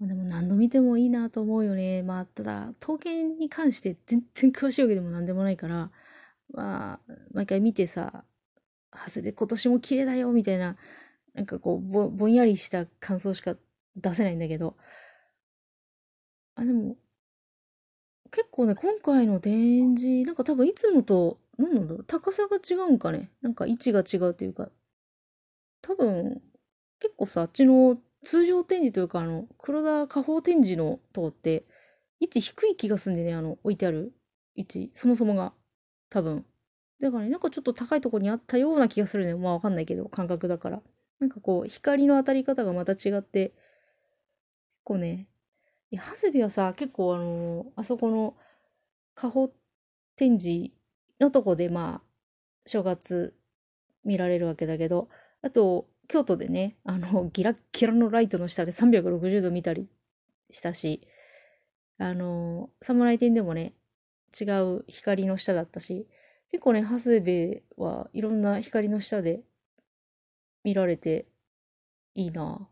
[0.00, 2.02] ま、でも何度見てもいいなと思うよね。
[2.02, 5.90] まあ、ただ、刀剣に関して全然詳しいわけでも何でもないから、
[6.52, 7.00] まあ、
[7.32, 8.24] 毎回見てさ、
[8.92, 10.76] 長谷部今年も綺麗だよ、みたいな、
[11.34, 13.56] なんかこうぼ、ぼんやりした感想しか
[13.96, 14.76] 出せないんだけど、
[16.54, 16.96] あ、でも、
[18.32, 23.30] 結構ね、今回の展示、なんか多分いつもと、何なんだろう、高さが違うんかね。
[23.42, 24.70] なんか位置が違うというか、
[25.82, 26.40] 多分、
[27.00, 31.64] 結構さ、あっちの通常展示というか、あの、黒田下方展示のとこって、
[32.20, 34.12] 位置低い気がすんでね、あの、置いてある
[34.54, 35.54] 位置、そもそもが。
[36.10, 36.44] 多分。
[37.00, 39.34] だからね、なんかちょっと高いとこにあったような気がするね。
[39.34, 40.82] まあわかんないけど、感覚だから。
[41.18, 43.54] なんかこう、光の当たり方がまた違って、結
[44.84, 45.28] 構ね、
[45.90, 48.36] いや、長谷部はさ、結構あのあそこの
[49.14, 49.50] 下方
[50.16, 50.72] 展示
[51.20, 52.08] のとこで、まあ、
[52.66, 53.34] 正月
[54.04, 55.08] 見られるわけだけど、
[55.42, 59.88] あと、京都でね、あの、ギラッギラのライトの下で360度見たり
[60.50, 61.06] したし、
[61.98, 63.74] あの、侍店でもね、
[64.38, 66.08] 違う光の下だったし、
[66.50, 69.42] 結構ね、長谷部はいろんな光の下で
[70.64, 71.28] 見られて
[72.16, 72.68] いいな。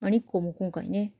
[0.00, 1.12] まあ、日光も今回ね、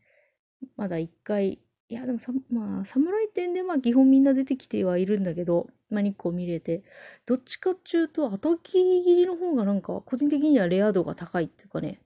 [0.76, 1.58] まだ一回、
[1.90, 6.84] いや、でもさ、まあ、侍店でまあ基本みんな出てきてはいるんだけど、まあ、日光見れて、
[7.26, 12.00] どっちかっていうと、叩き切りの方がなんか、個人的にはレア度が高いっていうかね、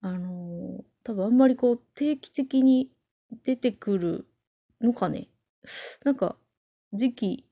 [0.00, 2.90] あのー、多分あんまりこう、定期的に
[3.44, 4.26] 出てくる
[4.80, 5.28] のかね。
[6.04, 6.36] なんか、
[6.92, 7.46] 時期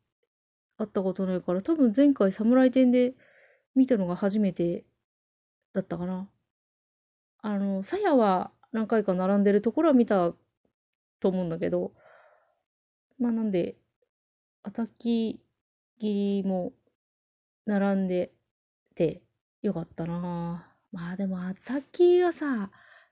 [0.77, 3.15] あったことないから、多分前回侍店で
[3.77, 4.85] 見たのが初めて
[5.73, 6.29] だったかな。
[7.43, 10.35] あの、鞘は何回か並んでるところは見た
[11.21, 11.93] と思うんだけど、
[13.19, 13.77] まあなんで、
[14.63, 15.41] アタキ
[15.99, 16.73] 切りも
[17.67, 18.33] 並んで
[18.95, 19.23] て
[19.63, 22.71] よかったなまあでもアタキがさ、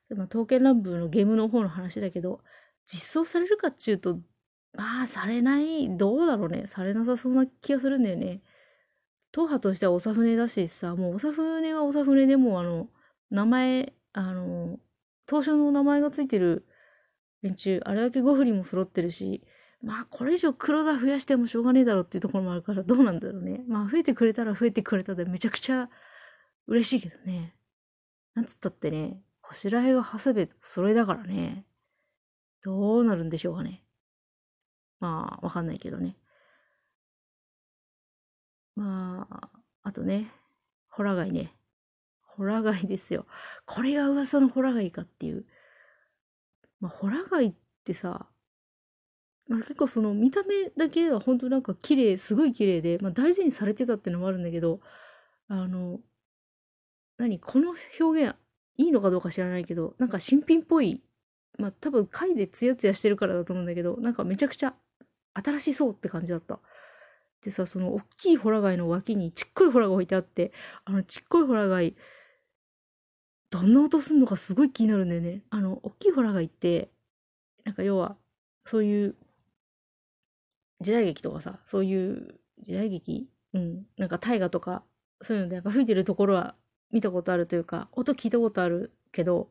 [0.08, 2.40] でも刀剣乱舞のゲームの方の話だけど、
[2.86, 4.18] 実装されるかっちゅうと、
[4.74, 6.66] まあされない、どうだろうね。
[6.66, 8.42] されなさそうな気がするんだよね。
[9.32, 12.88] 党派としては長船だしさ、もう長船は長船でもあの、
[13.30, 14.78] 名前、あの、
[15.26, 16.66] 当初の名前がついてる
[17.42, 19.42] 連中、あれだけ5振りも揃ってるし、
[19.82, 23.62] まあこれ以上黒田増やしてもしょうがねえだろうっていうところもあるからどうなんだろうね。
[23.68, 25.88] まあ増えてくれたら増えてくれたでめちゃくちゃ
[26.66, 27.54] 嬉しいけどね。
[28.34, 31.64] なんつったってね、こしらえが長谷部それだからね。
[32.62, 33.84] どうなるんでしょうかね。
[35.00, 36.16] まあわかんないけどね。
[38.78, 39.50] まあ、
[39.82, 40.30] あとね、
[40.88, 41.52] ホラ貝ね。
[42.22, 43.26] ホラ貝ですよ。
[43.66, 45.46] これが噂のホラ貝かっていう。
[46.80, 48.28] まあ、ホラ貝ってさ、
[49.48, 54.80] まあ、結構その見た目だけは本当なんか綺麗、すごい綺麗で、まあ、大事にされてたっていうのもあるんだけど、
[55.48, 56.00] あの、
[57.16, 58.36] 何この表現
[58.76, 61.02] いいのかどうか知らないけど、なんか新品っぽい、
[61.58, 64.74] まあ多分貝でツヤツヤしてるからだと思うんだけど、なんかめちゃくちゃ
[65.34, 66.60] 新しそうって感じだった。
[67.42, 70.52] でさ、その大きいホラ貝の脇にちっこいホラが置いてあって、
[70.84, 71.96] あのちっこいホラ貝、
[73.50, 75.42] どんな音すんのかすごい気になるんだよね。
[75.50, 76.90] あの、大きいホラ貝って、
[77.64, 78.16] なんか要は、
[78.64, 79.16] そういう
[80.80, 83.28] 時代劇とかさ、そういう時代劇？
[83.54, 83.86] うん。
[83.96, 84.84] なんか大河とか、
[85.22, 86.54] そういうのでやっぱ吹いてるところは
[86.92, 89.50] 見たことあるというか、音聞いたことあるけど、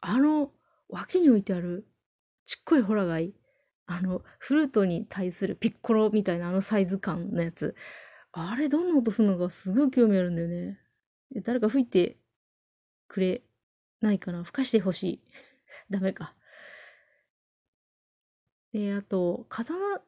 [0.00, 0.50] あの
[0.88, 1.86] 脇に置いてある
[2.46, 3.34] ちっこいホラ貝、
[3.86, 7.76] あの、フルートに対するピッコロみたいなあのサイズ感のやつ、
[8.32, 10.78] あれどんな音するのかすごい興味あるんだよね。
[11.44, 12.18] 誰か吹いて
[13.08, 13.42] くれ
[14.00, 15.20] ないかな吹かしてほしい。
[15.90, 16.34] ダメか。
[18.72, 20.02] で、あと、刀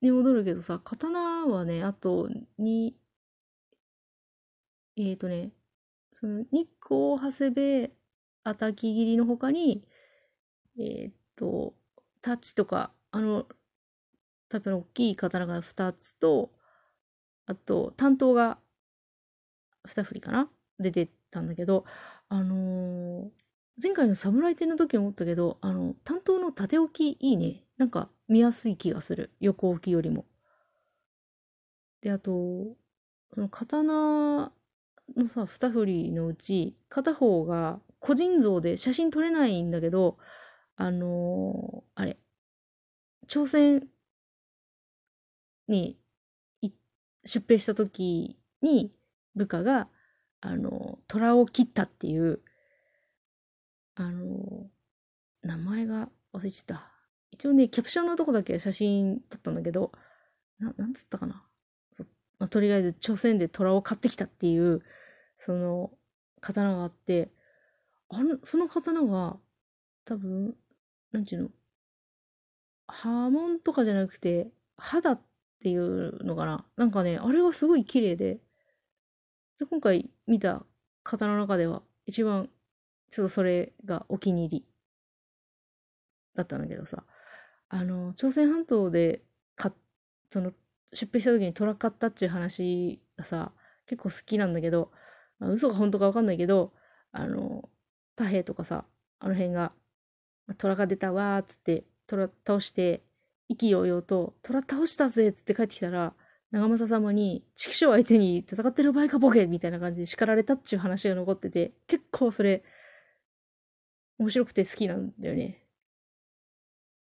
[0.00, 2.28] に戻るけどさ、刀はね、あと
[2.58, 2.96] に、
[4.96, 5.52] えっ、ー、とね、
[6.12, 7.96] その日光長谷部
[8.44, 9.84] あたき切りの他に、
[10.78, 11.74] えっ、ー、と、
[12.20, 13.48] タッチとか、あの、
[14.48, 16.52] 多分大きい刀が2つと、
[17.46, 18.58] あと、担当が
[19.86, 20.50] 2振りかな？
[20.78, 21.84] 出てたんだけど、
[22.28, 23.30] あのー、
[23.82, 27.64] 前回の侍店の時思ったけど、あの、担当の縦置きいいね。
[27.78, 29.32] なんか見やすい気がする。
[29.40, 30.26] 横置きよりも。
[32.02, 32.76] で、あと
[33.36, 34.52] の、刀
[35.16, 40.18] のさ、二振りのうち、片方が個人像で写真撮れないんだけど、
[40.76, 42.18] あのー、あれ、
[43.26, 43.88] 朝鮮
[45.68, 45.98] に
[47.24, 48.92] 出兵した時に
[49.34, 49.88] 部下が、
[50.42, 52.40] あの、虎を切ったっていう、
[53.94, 54.68] あの、
[55.42, 56.92] 名前が忘れちゃった。
[57.30, 59.92] 一応ね、キャプションのとこだけ写真撮ったんだけど、
[60.58, 61.46] な、なんつったかな。
[62.40, 64.82] まあ、とりあえず朝鮮で虎を買ってきたっていう、
[65.38, 65.92] その
[66.40, 67.30] 刀があって、
[68.08, 69.38] あの、その刀は、
[70.04, 70.56] 多分、
[71.12, 71.50] なんちゅうの、
[72.88, 75.22] 波紋とかじゃなくて、肌っ
[75.62, 76.66] ていうのかな。
[76.76, 78.40] なんかね、あれがすごい綺麗で、
[79.62, 80.64] で今回見た
[81.04, 82.50] 方の中では、一番、
[83.12, 84.66] ちょっとそれがお気に入り
[86.34, 87.04] だったんだけどさ、
[87.68, 89.22] あの、朝鮮半島で
[89.54, 89.72] か、
[90.30, 90.52] その、
[90.92, 93.52] 出品した時に虎買ったっていう話がさ、
[93.86, 94.90] 結構好きなんだけど、
[95.38, 96.72] まあ、嘘か本当かわかんないけど、
[97.12, 97.68] あの、
[98.16, 98.84] 太平とかさ、
[99.20, 99.72] あの辺が、
[100.58, 103.04] 虎が出たわっつって、虎倒して、
[103.48, 106.14] 意気揚々と、虎倒したぜっつって帰ってきたら、
[106.52, 112.62] 長政様に、畜生相手に戦ってる場合かボケみたいな感じで叱られたっていう話が残ってて、結構それ、
[114.18, 115.66] 面白くて好きなんだよね。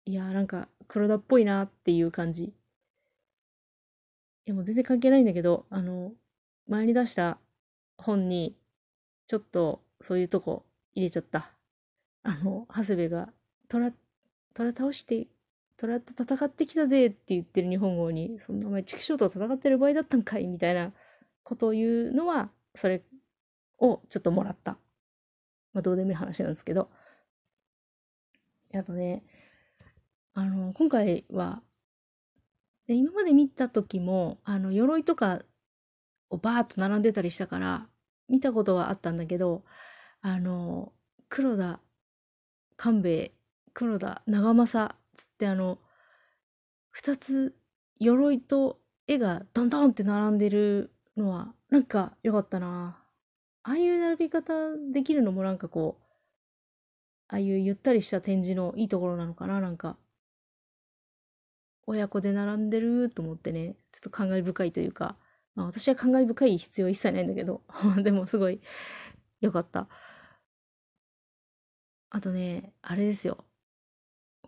[0.05, 2.45] いやーなんか黒田っぽいなっていう感じ。
[2.45, 2.53] い
[4.45, 6.13] やもう全然関係ないんだけど、あの、
[6.67, 7.39] 前に出した
[7.97, 8.57] 本に、
[9.27, 10.65] ちょっとそういうとこ
[10.95, 11.51] 入れちゃった。
[12.23, 13.31] あの、長谷部が、
[13.69, 13.93] 虎
[14.55, 15.27] 倒して、
[15.79, 20.91] 虎と戦ってきたぜって言ってる日本語に、そんなお前、畜生と戦ってる場合だったんかいみたいな
[21.43, 23.03] ことを言うのは、それ
[23.77, 24.77] をちょっともらった。
[25.71, 26.89] まあ、どうでもいい話なんですけど。
[28.73, 29.23] あとね、
[30.33, 31.63] あの、今回は、
[32.87, 35.43] で今まで見た時も、あの、鎧とか
[36.29, 37.87] をバーッと並んでたりしたから、
[38.27, 39.63] 見たことはあったんだけど、
[40.21, 40.91] あの、
[41.29, 41.79] 黒田
[42.75, 43.33] 官兵衛、
[43.73, 45.79] 黒田長政つってあの、
[46.91, 47.55] 二つ
[47.99, 53.03] 鎧と絵がドンドンって並んでるのは、なんか良かったな。
[53.63, 54.53] ああいう並び方
[54.93, 56.03] できるのもなんかこう、
[57.27, 59.97] ああいうゆったりした展示のいいところなのかな、なんか。
[61.85, 65.17] 親子で並んでると思ってね、ちょっと感慨深いというか、
[65.55, 67.63] まあ私は感慨深い必要一切ないんだけど、
[68.03, 68.61] でもすごい
[69.41, 69.89] 良かった。
[72.11, 73.45] あとね、あれですよ。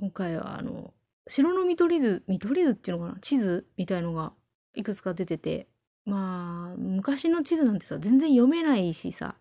[0.01, 0.95] 今回はあの、
[1.27, 3.19] 城の見取り図、見取り図っていうのかな？
[3.19, 4.33] 地図みたいのが
[4.73, 5.67] いくつか出てて、
[6.05, 9.35] まあ、昔の地図なんてさ、全然読めないしさ、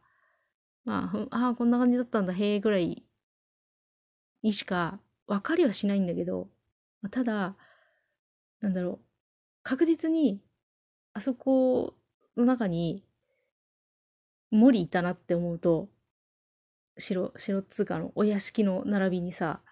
[0.85, 3.07] まあ、あ、こんな感じだったんだ、へえ、ぐらい
[4.43, 6.51] にしか分かりはしないんだけど、
[7.11, 7.57] ただ、
[8.61, 9.05] なんだろう、
[9.63, 10.43] 確実に、
[11.15, 11.95] あそこ
[12.37, 13.03] の中に
[14.51, 15.89] 森いたなって思うと、
[16.99, 19.63] 城、城っつうかのお屋敷の並びにさ、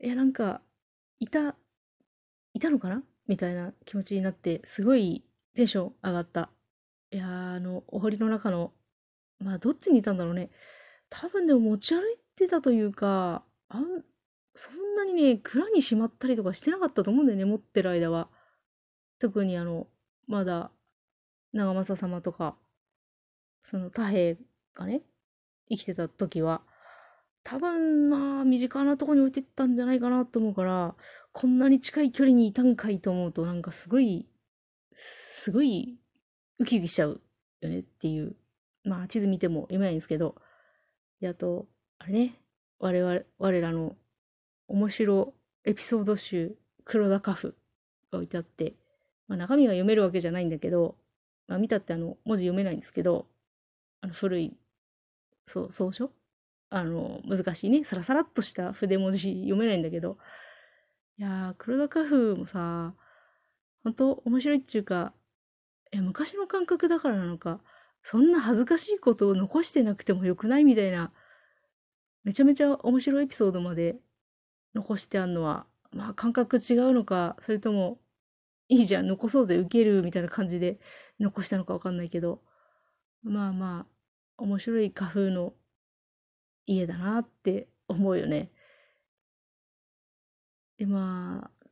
[0.00, 0.60] いや、なんか、
[1.20, 1.56] いた、
[2.52, 3.02] いたのかな？
[3.26, 6.50] みたいな気持ちになって、すごいテンション上がった。
[7.10, 8.72] いやあの、お堀の中の、
[9.38, 10.50] まあ、どっちにいたんだろうね。
[11.08, 14.04] 多分でも持ち歩いてたというか、あん、
[14.54, 18.28] そんなにね、蔵にしまったりとかしてなかったと思うんだよね、持ってる間は。
[19.18, 19.88] 特にあの、
[20.26, 20.70] まだ、
[21.52, 22.56] 長政様とか、
[23.62, 24.36] その太平
[24.74, 25.02] がね、
[25.70, 26.62] 生きてた時は、
[27.48, 30.96] 多分まあ身近なとこに置いてったんじゃないかなと思うから、
[31.32, 34.26] こんなに近い距離にいたんかいと思うとなんかすごい、
[34.92, 35.96] すごい
[36.58, 37.20] ウキウキしちゃう
[37.60, 38.34] よねっていう。
[38.82, 40.34] まあ地図見ても読めないんですけど。
[41.20, 42.40] で、あと、あれね、
[42.80, 43.94] 我々、我らの
[44.66, 45.32] 面白
[45.64, 47.56] エピソード集、黒田カフ
[48.10, 48.74] が置いてあって、
[49.28, 50.96] まあ中身が読めるわけじゃないんだけど、
[51.46, 53.28] まあ見たってあの文字読めないんですけど、
[54.00, 54.56] あの古い
[55.46, 56.10] そう、草書
[56.68, 57.84] あの、難しいね。
[57.84, 60.18] サラサラっとした筆文字読めないんだけど。
[61.18, 62.94] いやー、黒田家風もさ、
[63.84, 65.14] ほんと面白いっていうか、
[65.92, 67.60] いや、昔の感覚だからなのか、
[68.02, 71.12] そんな恥ずかしいことを残してなくてもよくないみたいな、
[72.24, 73.96] めちゃめちゃ面白いエピソードまで
[74.74, 78.00] 残してあんのは、まあ感覚違うのか、それとも、
[78.68, 80.80] いいじゃん、残そうぜ、受けるみたいな感じで
[81.20, 82.42] 残したのかわかんないけど、
[83.22, 85.54] まあまあ、面白い花風の
[86.66, 88.50] 家だなって思うよね。
[90.78, 91.66] で、まあ、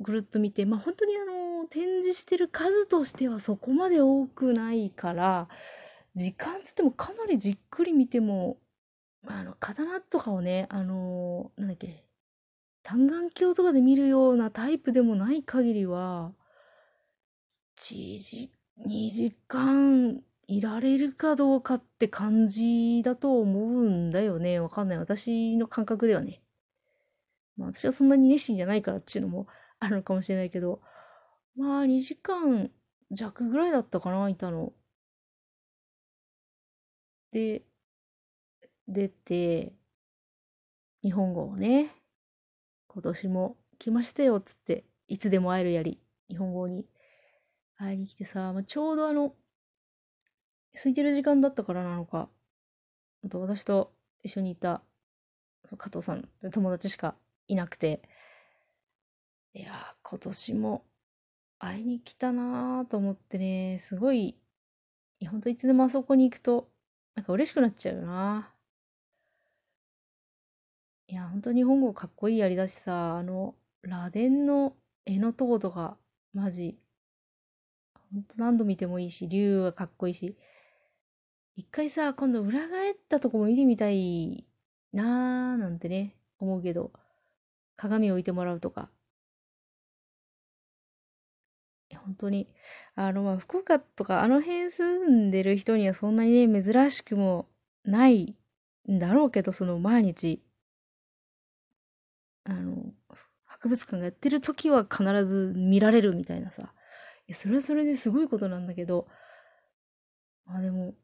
[0.00, 5.48] ぐるっと見て、まあ本当にあの、展示してる数としてはそこまで多くないから、
[6.14, 8.58] 時間つってもかなりじっくり見ても、
[9.22, 12.06] まあ、あの、刀とかをね、あの、なんだっけ、
[12.82, 16.34] 単眼鏡とかで見るようなタイプでもない限りは、
[17.76, 24.60] 1時、2時間いられるかどうかって感じだと思うんだよね。
[24.60, 24.98] わかんない。
[24.98, 26.42] 私の感覚ではね。
[27.56, 29.46] まあ私はそんなに熱心じゃないからっていうのも
[29.78, 30.80] あるのかもしれないけど、
[31.56, 32.70] まあ2時間
[33.10, 34.72] 弱ぐらいだったかな、いたの。
[37.32, 37.64] で、
[38.88, 39.74] 出て、
[41.02, 41.94] 日本語をね、
[42.88, 46.86] 今年も来ましたよ、つって、いつでも会えるやり、日本語に
[47.76, 49.34] 会いに来てさ、まあ、ちょうどあの、
[50.74, 52.28] 空いてる時間だったからなのか、
[53.24, 54.82] あと私と一緒にいた
[55.78, 57.16] 加藤さん、友達しか
[57.48, 58.02] いなくて、
[59.54, 60.84] いや今年も
[61.58, 64.36] 会いに来たなぁと思ってね、すごい、
[65.20, 66.70] い、ほんといつでもあそこに行くと、
[67.16, 68.54] なんか嬉しくなっちゃうよな。
[71.06, 74.76] いや、ほんと日本語かっこいいやりだしさ、あの、螺鈿の
[75.06, 75.96] 絵のとことか、
[76.34, 76.78] マジ、
[78.12, 80.36] ほんと何度見てもいいし、竜はかっこいいし、
[81.56, 84.44] 一回さ、今度裏返ったとこも見てみたい
[84.92, 86.92] なーなんてね、思うけど、
[87.76, 88.90] 鏡置いてもらうとか。
[92.04, 92.48] 本当に、
[92.96, 97.48] あの、まあ、福岡とかあの辺住んでる人にはそんなにね、珍しくも
[97.84, 98.36] ない
[98.90, 100.42] んだろうけど、その毎日、
[102.44, 102.92] あの、
[103.44, 106.74] 博物館がやってる時は必ず見られるみたいなさ。
[107.26, 109.06] いや、それはそれですごいことなんだけど、
[110.46, 110.94] まあでも、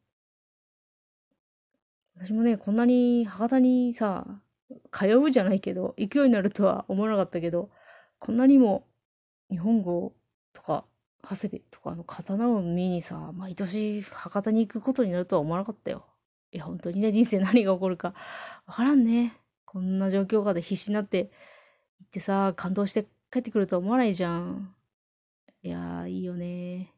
[2.22, 4.26] 私もね、こんなに博多にさ、
[4.92, 7.70] 通うじゃないけど、行くようになるとは思わなかったけど、
[8.18, 8.86] こんなにも
[9.50, 10.14] 日本語
[10.52, 10.84] とか、
[11.22, 16.04] 長谷部とかの刀を見にさ、毎年博多に行くことになるとは思わなかったよ。
[16.52, 18.14] いや、本当にね、人生何が起こるか
[18.66, 19.38] わからんね。
[19.64, 21.30] こんな状況下で必死になって
[22.00, 24.74] 行ってさ、感動して帰ってくるとは思わないじゃん。
[25.62, 26.92] いやー、いいよね。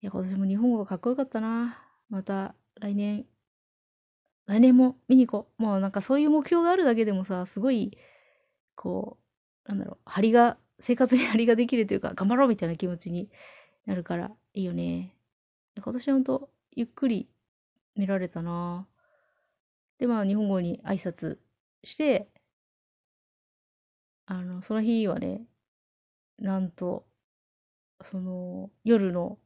[0.00, 1.78] いや、今年も日本語がかっこよかったな。
[2.08, 3.26] また来年、
[4.52, 5.62] 来年も見に行こう。
[5.62, 7.96] もうなんかそういう目標があるだけでもさ、すごい、
[8.76, 9.18] こ
[9.66, 13.30] う、なんだろう、張りが生活に 張りができるというか、頑張ろうみたいな気持ちに
[13.86, 15.16] なるからいいよね。
[15.82, 17.30] 今年ほんとゆっくり
[17.96, 18.86] 見られたな
[19.98, 21.38] で、まあ日本語に挨拶
[21.84, 22.28] して、
[24.26, 25.46] あの、その日はね、
[26.38, 27.06] なんと、
[28.02, 29.38] その夜の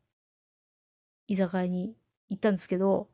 [1.28, 1.94] 居酒屋に
[2.28, 3.10] 行ったんですけど、